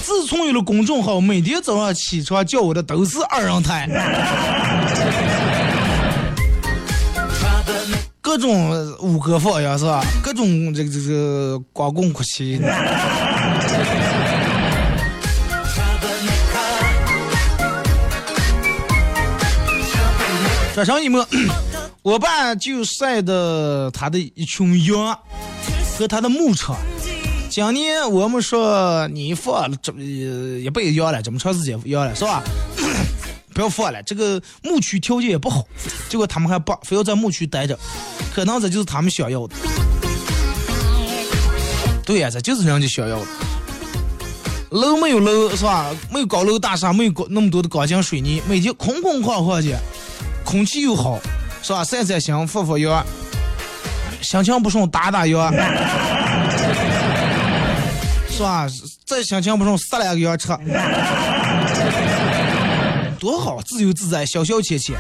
[0.03, 3.89] 自从有了公众号，每天早上起床叫我的都是二人台。
[8.31, 10.05] 各种五歌放呀是吧？
[10.23, 12.61] 各种这个这个光棍哭泣。
[20.73, 21.27] 转身一摸，
[22.03, 25.19] 我爸就晒的他的一群羊
[25.99, 26.77] 和他的牧场。
[27.51, 32.45] 今年我们说你放了这一辈子羊了，这么长时间羊了是吧？
[33.53, 35.65] 不要放了，这个牧区条件也不好，
[36.09, 37.79] 结果他们还不非要在牧区待着，
[38.35, 39.55] 可能这就是他们想要的。
[42.05, 43.27] 对呀，这就是人家想要的。
[44.71, 45.87] 楼没有楼是吧？
[46.11, 49.79] 没有高楼大厦，没有高那么多的钢筋水泥，每天空空旷旷的，
[50.45, 51.19] 空气又好，
[51.63, 51.85] 是吧？
[51.85, 53.05] 散散心，放放羊，
[54.23, 55.51] 心情不顺打打药，
[58.31, 58.69] 是吧？
[59.05, 60.49] 再心情不顺杀两个羊吃。
[63.21, 64.97] 多好，自由自在，消消切切，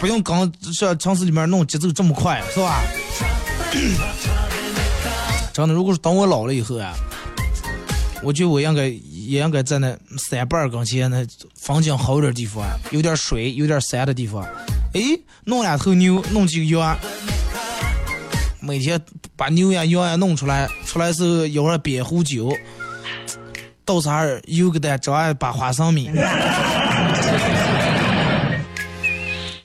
[0.00, 2.80] 不用刚上城市里面弄节奏这么快，是吧？
[5.52, 6.94] 真的，如果是等我老了以后啊，
[8.22, 9.92] 我觉得我应该也应该在那
[10.30, 11.26] 山瓣跟前那
[11.60, 14.44] 风景好点地方，有点水、有点山的地方，
[14.94, 15.00] 哎，
[15.44, 16.96] 弄两头牛，弄几个羊，
[18.60, 19.00] 每天
[19.34, 22.56] 把牛呀、羊呀弄出来，出来时候舀上煸壶酒，
[23.84, 26.08] 倒啥儿油个蛋，这玩把花生米。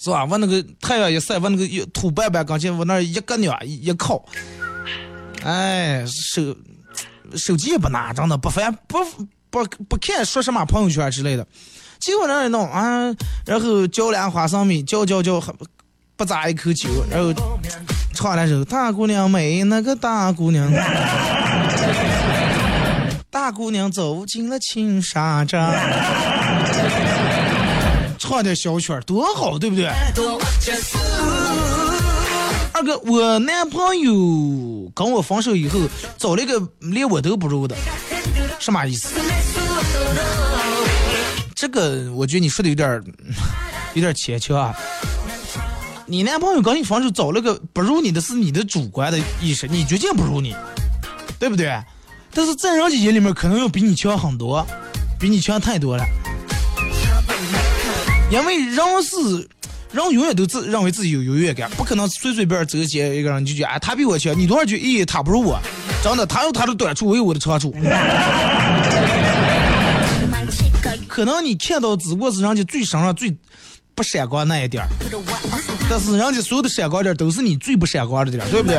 [0.08, 0.24] 是吧？
[0.26, 4.24] 往那个太阳一晒，往那个土板板跟前，往那一个鸟一靠，
[5.44, 6.56] 哎，手
[7.36, 8.98] 手机也不拿，真的不翻不
[9.50, 11.46] 不不看说什么朋友圈之类的，
[12.00, 13.14] 就往那一弄啊，
[13.46, 15.44] 然后浇两花生米，浇浇浇，
[16.16, 17.34] 不咋一口酒，然后
[18.14, 20.72] 唱两首《大姑娘美》，那个大姑娘，
[23.30, 25.72] 大姑娘走进了青纱帐。
[28.18, 29.88] 唱点小曲儿多好，对不对？
[32.74, 35.80] 二哥，我男朋友跟我分手以后
[36.18, 37.76] 找了个连我都不如的，
[38.60, 39.10] 什么意思？
[41.56, 43.04] 这个我觉得你说的有点
[43.96, 44.76] 有点牵强啊。
[46.06, 50.56] 你男朋友跟你分手找了个不如你的是你的主观的意识，你决定不如你，
[51.40, 51.82] 对不对？
[52.32, 54.66] 但是在人家眼里面可能要比你强很多，
[55.20, 56.04] 比你强太多了。
[58.30, 59.48] 因为人是
[59.92, 65.58] 人，永远都自认为自己有优越感，不可能随随便走街一个人就觉得哎，他比我强，你多少句咦，他不如我，
[66.04, 67.74] 真的，他有他的短处，我有我的长处。
[71.08, 73.34] 可能你看到只不过是人家最身上最
[73.96, 74.90] 不闪光那一点儿，
[75.90, 78.78] 但是人家所有的闪光点都是你最不闪光的点儿，对不对？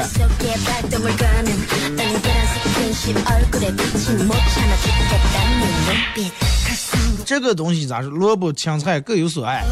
[7.25, 8.11] 这个东西咋说？
[8.11, 9.63] 萝卜青菜各有所爱。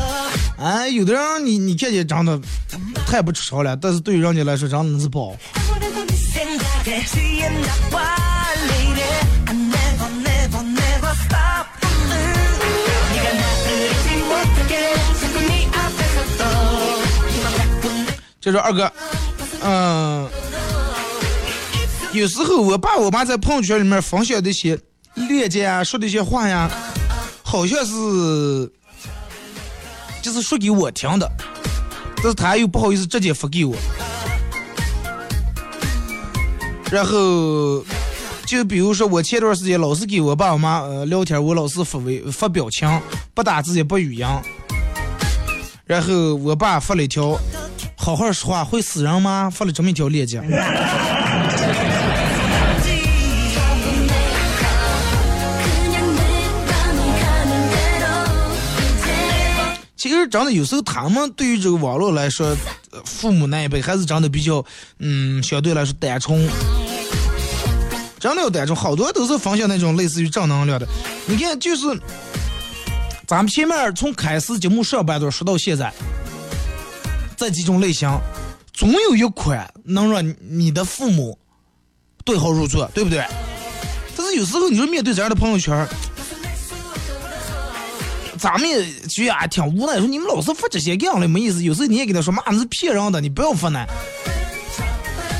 [0.59, 2.39] 哎，有的人你你看见长得
[3.07, 5.35] 太不吃了，但是对于人家来说长得是宝。
[18.41, 18.93] 就说二哥，
[19.62, 20.29] 嗯，
[22.12, 24.79] 有时候我爸我妈在朋友圈里面分享那些
[25.14, 26.70] 链接啊，说的一些话呀。
[27.49, 28.69] 好像是，
[30.21, 31.31] 就是说给我听的，
[32.17, 33.75] 但是他又不好意思直接发给我。
[36.91, 37.85] 然后，
[38.45, 43.01] 就比如说我前段时间老是给我爸我妈呃聊天，我老是发微发表情，
[43.33, 44.27] 不打字也不语音。
[45.85, 47.39] 然后我爸发了一条，
[47.97, 49.49] 好好说话会死人吗？
[49.49, 50.43] 发了这么一条链接。
[59.97, 62.55] 其实真的有时候他们对于这个网络来说，
[63.05, 64.65] 父母那一辈还是真的比较，
[64.99, 66.49] 嗯，相对来说单纯。
[68.19, 70.87] 真的要单纯，好多都是分享那种类似于正能量的。
[71.27, 71.87] 你看，就是
[73.27, 75.93] 咱们前面从开始节目上半段说到现在，
[77.37, 78.11] 这几种类型，
[78.73, 81.39] 总有一款能让你的父母
[82.25, 83.25] 对号入座，对不对？
[84.17, 85.87] 但是有时候你说面对这样的朋友圈，
[88.39, 91.62] 咱们也觉得挺无奈，说你们老是发这些样的没意思。
[91.62, 93.87] 有时候你也给他说妈，你是骗人的，你不要发那。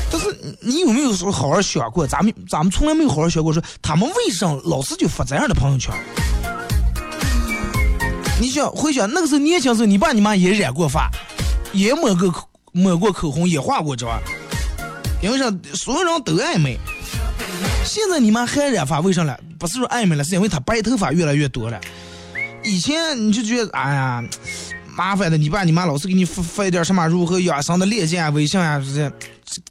[0.09, 2.07] 但是你有没有说好好想过？
[2.07, 5.93] 咱们咱们从来没有好好想过，说他们为什么老是就发这样的朋友圈？
[8.39, 11.09] 你想回想那个时候年轻时候，你爸你妈也染过发，
[11.73, 14.19] 也抹过口抹过口红，也化过妆，
[15.21, 15.51] 因为啥？
[15.73, 16.77] 所有人都爱美。
[17.83, 19.39] 现在你妈还染发，为啥了？
[19.57, 21.81] 不是说爱美了，是因为她白头发越来越多了。
[22.67, 24.21] 以前你就觉得，哎呀，
[24.93, 29.09] 麻烦的，你爸你妈老是给你发发一点什么如何养生的链接啊、微信啊这些，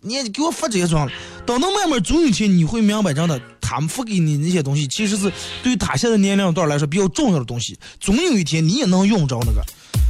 [0.01, 1.12] 你也给我发这些装了。
[1.44, 5.30] 等到慢慢总有一天你会明白，真的，他们发给你那些东西，其实是
[5.62, 7.78] 对于他现在年龄段来说比较重要的东西。
[8.01, 9.62] 总有一天你也能用着那个。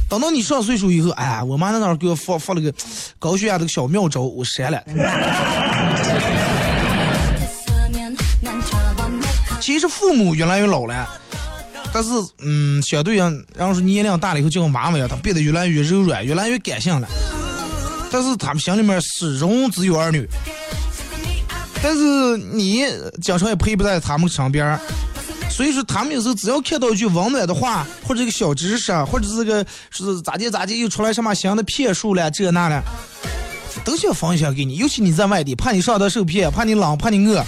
[0.09, 2.73] 等到你上岁数以后，哎呀，我妈那时候给我发发了个
[3.19, 4.81] 高血压的小妙招，我删了。
[9.59, 11.05] 其实父母越来越老了，
[11.99, 17.07] 但是嗯，相对上，然后说年龄大了以后，就跟娃娃一样，他变得越来越柔软，越来越感性了。
[18.11, 20.27] 但是他们心里面始终只有儿女。
[21.81, 22.85] 但是你
[23.19, 24.79] 经常也陪不在他们身边，
[25.49, 32.83] 所以说他们有时候只要看到一句温暖的话，或者一个小知识，或者是个是咋地咋地，又出来什么新的骗术了，这那了，
[33.83, 34.75] 都想分享给你。
[34.75, 37.43] 尤其你在外地，怕你上当受骗，怕你冷，怕你饿。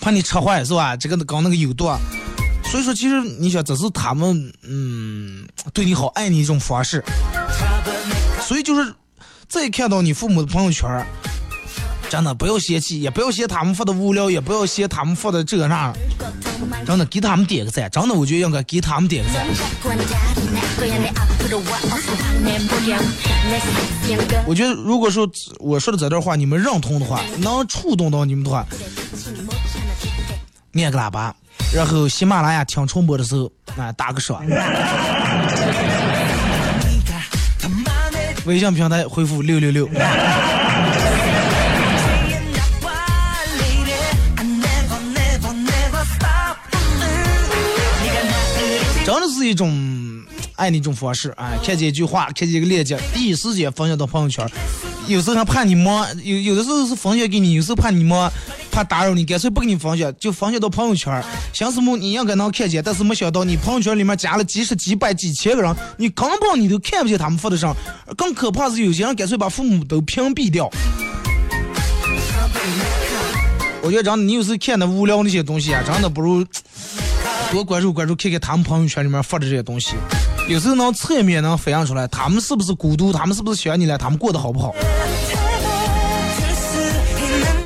[0.00, 0.96] 怕你吃坏是吧？
[0.96, 1.86] 这个搞那个有毒，
[2.64, 7.02] 所以说其实你想，这是他们嗯对你好、爱你一种方式。
[8.42, 8.94] 所以就是
[9.48, 11.06] 再看到你父母的朋友圈，
[12.10, 15.92] 真的不要嫌弃，也不要嫌他们发的无聊，也不要嫌他们发的这个那，
[16.86, 17.90] 真的给他们点个赞。
[17.90, 19.46] 真的，我觉得应该给他们点个赞。
[24.46, 25.26] 我觉得如果说
[25.58, 28.66] 我说的这段话你们认同的话，能触动到你们的话，
[30.82, 31.34] 按个喇叭，
[31.72, 34.42] 然后喜马拉雅听重播的时候，啊打个赏。
[38.44, 39.88] 微信平台回复六六六。
[49.06, 49.70] 真的是一种
[50.56, 51.52] 爱的一种方式啊！
[51.62, 54.48] 看见一句话，看见一个链接，第一时间分享到朋友圈。
[55.06, 58.32] 有时候还怕你忙，有有的时候是分享给你，有时候怕你忙，
[58.74, 61.22] 怕打扰你，干脆不给你分享，就分享到朋友圈。
[61.52, 67.72] 想什么你应该能看见，但是没想到你朋友圈里面加了几十、几百、几千个人，你根本你都看不见他们发的啥。
[68.16, 70.68] 更可怕是有些人干脆把父母都屏蔽掉。
[73.80, 76.44] 我觉得真的，你有时看的无聊那些东西啊，真的不如
[77.52, 79.94] 多关注关注，看看他们朋友圈里面发的这些东西。
[80.48, 84.74] 有时候能侧面能反映出来，他们是不是孤独，他们是不是想你了，他们过得好不好。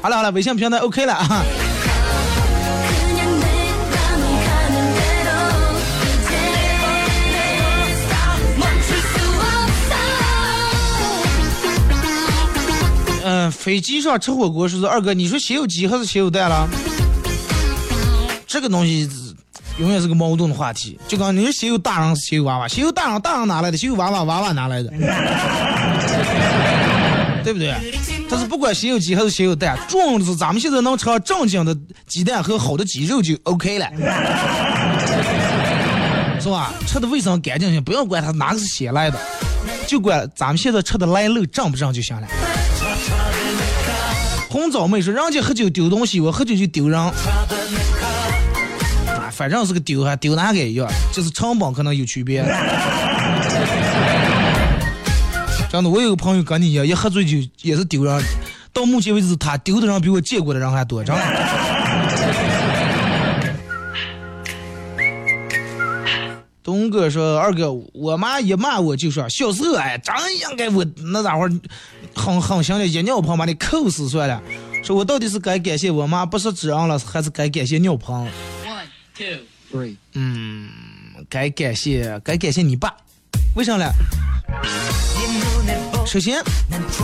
[0.01, 1.45] 好了好了，微信平台 OK 了啊。
[13.25, 15.13] 嗯，飞机上吃火锅是不是二哥？
[15.13, 16.67] 你说先有鸡还是先有蛋了？
[18.47, 19.07] 这个东西
[19.79, 20.99] 永远是个矛盾的话题。
[21.07, 23.77] 就刚你说先有大人是先有娃娃，先有大人大人哪来的？
[23.77, 24.91] 先有娃娃娃娃哪来的？
[27.45, 27.75] 对不对？
[28.31, 31.77] 但是不管先有鸡还是先有蛋，重要的是咱们现在能吃上正经的
[32.07, 33.91] 鸡蛋和好的鸡肉就 OK 了，
[36.41, 36.73] 是吧？
[36.87, 39.19] 吃的卫生干净些，不要管它哪个是先来的，
[39.87, 42.29] 就管咱们现在吃的来路正不正就行了。
[44.51, 46.99] 红枣妹说：“人家喝酒丢东西，我喝酒就丢人。
[46.99, 47.13] 啊，
[49.31, 52.43] 反正是个丢，还丢哪个一样，就是成本可能有区别。
[55.71, 58.23] 真的，我有个朋友跟你一样，一喝醉酒也是丢人。
[58.73, 61.23] 到目前为止，他丢的人比我见过的人还多，真的。
[66.63, 70.15] 东哥说：“二哥，我妈一骂我就说，小时候哎，真
[70.51, 71.49] 应该我那家伙
[72.15, 74.43] 很狠心的一尿盆把你扣死算了。
[74.83, 79.39] 说我到底是该感谢我妈不是纸人了，还是该感谢尿盆？One, two,
[79.73, 79.97] three.
[80.13, 80.69] 嗯，
[81.31, 82.95] 该感谢该感谢你爸，
[83.55, 83.91] 为啥呢？
[86.09, 86.43] 首先，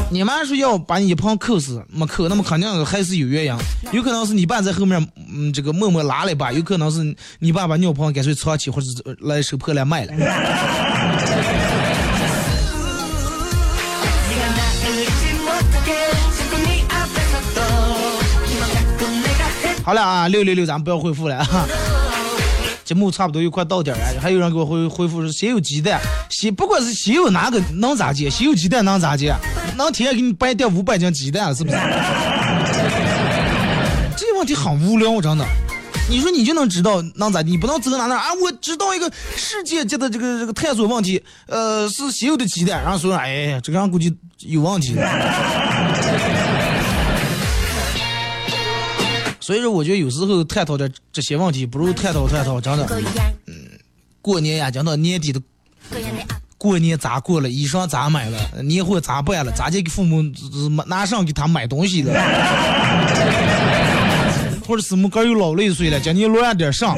[0.09, 3.55] 你妈说要把你一胖扣死，没扣，那么肯定还是有原因，
[3.92, 8.88] 有可能是你爸在后面，嗯，这个默默拉了一把，有可能是你爸把尿盆干脆藏起，或者
[9.20, 10.12] 来收破烂卖了。
[19.84, 21.66] 好了啊，六六六，咱们不要回复了啊。
[22.85, 29.35] 节目差不多又快到点儿了，还有人给我回回复说先有鸡蛋，先不管是先有哪个能咋接，先有鸡蛋能咋接？
[29.76, 31.76] 能天天给你掰掉五百斤鸡蛋，是不是？
[34.16, 35.45] 这个问题很无聊，真的。
[36.07, 37.51] 你说你就能知道能咋地？
[37.51, 38.35] 你不能走哪哪啊？
[38.35, 44.95] 我知道一个世界级的这个这个探索问题，呃，是先有的鸡蛋，然后说，哎，这个人估计有问题。
[49.45, 52.86] 所以说，我觉得有时候探讨的这些问题，不如探讨探讨真的，
[53.47, 53.55] 嗯，
[54.22, 55.42] 过年呀，讲到年底的
[56.57, 60.22] 过年咋过了，衣裳咋买了，年货咋办了，咋就给父母
[60.86, 62.14] 拿上给他买东西了，
[64.66, 66.97] 或者是么哥又老累岁了，今年乱点上。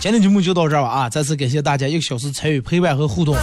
[0.00, 1.10] 今天节目就到这儿吧啊！
[1.10, 3.36] 再次感谢大家一个小时参与陪伴和互动。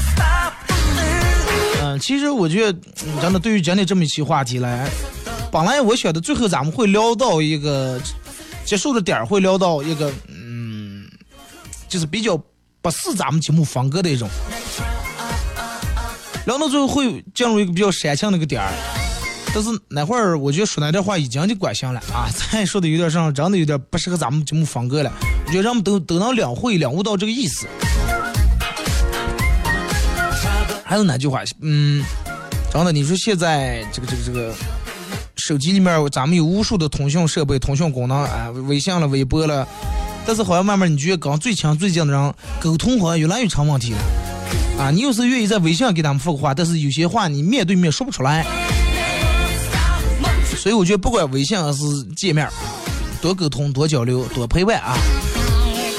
[1.83, 2.79] 嗯，其实我觉得，
[3.21, 4.89] 真的对于今天这么一期话题来，
[5.51, 8.01] 本来我想的最后咱们会聊到一个
[8.65, 11.07] 结束的点儿，会聊到一个嗯，
[11.87, 12.35] 就是比较
[12.81, 14.27] 不是咱们节目风格的一种，
[16.47, 18.96] 聊到最后会进入一个比较煽情的一个点儿。
[19.59, 25.11] 但是那会儿我觉得说那点话已经就关心了啊， 再说的有点上，真的有点不适合咱们节目风格了。
[25.47, 27.65] 我觉得咱们都都能领会领悟到这个意思。
[30.83, 32.05] 还是那句话，嗯，
[32.71, 34.53] 真的，你说现在这个这个这个
[35.37, 39.67] 手机里面咱们有无数的通讯设备、通讯功能啊，微信了、微博了，
[40.23, 43.97] 但是好像慢慢你觉得跟最亲最近的人沟通好像越来越成问题了。
[44.77, 48.45] 啊，你有时候愿意在微信上给他们发个话，但是有些话你面对面说不出来。
[50.68, 52.45] 所以我觉得不管微信还是见面，
[53.22, 54.97] 多沟通、多交流、多陪伴啊！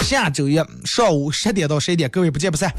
[0.02, 2.70] 下周一上午十点到十一点，各位不见不散。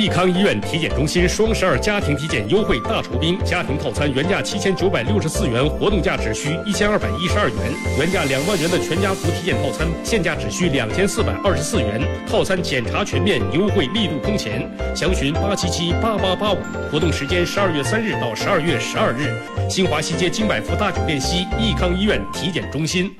[0.00, 7.56] 益康医院体检中心双十二家庭体检优惠大酬宾，家庭套餐原价七千九百六十四元，活动价只需一千二百一十二元；
[7.98, 12.00] 原价两万元的全家福体检套餐，现价只需两千四百二十四元。
[12.26, 16.56] 套餐检查全面，优惠力度空前，详询八七七八八八五。
[16.90, 19.30] 活动时间十二月三日到十二月十二日，
[19.68, 23.14] 新华西街金百福大酒店西益康医院体检中心。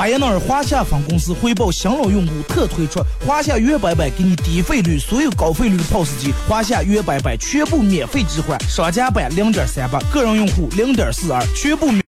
[0.00, 11.98] 巴彦淖尔华夏分公司回报新老用户特推出华夏悦白百，给你低费率所有高费率 POS 机，华夏悦白百全部免费置换，商家版零点三八，个人用户零点四二，全部免。